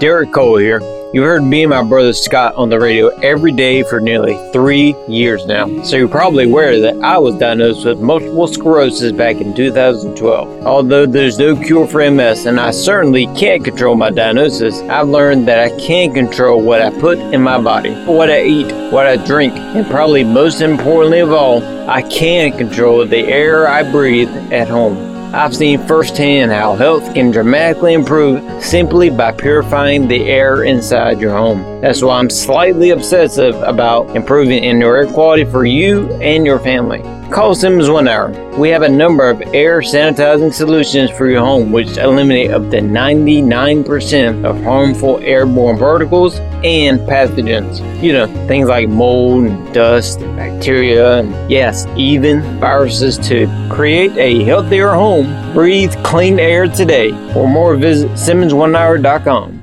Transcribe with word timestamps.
Derek 0.00 0.32
Cole 0.32 0.56
here. 0.56 0.80
You've 1.12 1.26
heard 1.26 1.42
me 1.42 1.64
and 1.64 1.70
my 1.70 1.82
brother 1.82 2.14
Scott 2.14 2.54
on 2.54 2.70
the 2.70 2.80
radio 2.80 3.08
every 3.20 3.52
day 3.52 3.82
for 3.82 4.00
nearly 4.00 4.34
three 4.50 4.94
years 5.06 5.44
now, 5.44 5.82
so 5.82 5.96
you're 5.96 6.08
probably 6.08 6.44
aware 6.44 6.80
that 6.80 6.98
I 7.02 7.18
was 7.18 7.34
diagnosed 7.34 7.84
with 7.84 8.00
multiple 8.00 8.48
sclerosis 8.48 9.12
back 9.12 9.42
in 9.42 9.54
2012. 9.54 10.64
Although 10.64 11.04
there's 11.04 11.38
no 11.38 11.54
cure 11.54 11.86
for 11.86 12.10
MS 12.10 12.46
and 12.46 12.58
I 12.58 12.70
certainly 12.70 13.26
can't 13.36 13.62
control 13.62 13.94
my 13.94 14.08
diagnosis, 14.08 14.80
I've 14.82 15.08
learned 15.08 15.46
that 15.48 15.58
I 15.58 15.78
can 15.78 16.14
control 16.14 16.62
what 16.62 16.80
I 16.80 16.98
put 16.98 17.18
in 17.18 17.42
my 17.42 17.60
body, 17.60 17.92
what 18.06 18.30
I 18.30 18.42
eat, 18.44 18.72
what 18.90 19.06
I 19.06 19.16
drink, 19.26 19.52
and 19.52 19.86
probably 19.88 20.24
most 20.24 20.62
importantly 20.62 21.20
of 21.20 21.30
all, 21.30 21.62
I 21.90 22.00
can 22.02 22.56
control 22.56 23.04
the 23.04 23.26
air 23.26 23.68
I 23.68 23.82
breathe 23.90 24.30
at 24.50 24.68
home. 24.68 25.09
I've 25.32 25.54
seen 25.54 25.86
firsthand 25.86 26.50
how 26.50 26.74
health 26.74 27.14
can 27.14 27.30
dramatically 27.30 27.94
improve 27.94 28.64
simply 28.64 29.10
by 29.10 29.30
purifying 29.30 30.08
the 30.08 30.28
air 30.28 30.64
inside 30.64 31.20
your 31.20 31.30
home. 31.30 31.80
That's 31.80 32.02
why 32.02 32.18
I'm 32.18 32.28
slightly 32.28 32.90
obsessive 32.90 33.54
about 33.62 34.16
improving 34.16 34.64
indoor 34.64 34.96
air 34.96 35.06
quality 35.06 35.44
for 35.44 35.64
you 35.64 36.12
and 36.14 36.44
your 36.44 36.58
family. 36.58 37.19
Call 37.30 37.54
Simmons 37.54 37.88
One 37.88 38.08
Hour. 38.08 38.32
We 38.58 38.70
have 38.70 38.82
a 38.82 38.88
number 38.88 39.30
of 39.30 39.40
air 39.54 39.80
sanitizing 39.82 40.52
solutions 40.52 41.12
for 41.12 41.30
your 41.30 41.40
home, 41.40 41.70
which 41.70 41.96
eliminate 41.96 42.50
up 42.50 42.68
to 42.70 42.80
99% 42.80 44.44
of 44.44 44.60
harmful 44.64 45.18
airborne 45.20 45.78
particles 45.78 46.40
and 46.64 46.98
pathogens. 47.00 47.80
You 48.02 48.14
know, 48.14 48.26
things 48.48 48.68
like 48.68 48.88
mold 48.88 49.44
and 49.44 49.72
dust, 49.72 50.20
and 50.20 50.36
bacteria, 50.36 51.18
and 51.18 51.50
yes, 51.50 51.86
even 51.96 52.42
viruses 52.58 53.16
too. 53.16 53.48
Create 53.70 54.10
a 54.16 54.42
healthier 54.42 54.90
home. 54.90 55.54
Breathe 55.54 55.94
clean 56.02 56.40
air 56.40 56.66
today. 56.66 57.10
For 57.32 57.48
more, 57.48 57.76
visit 57.76 58.10
SimmonsOneHour.com. 58.12 59.59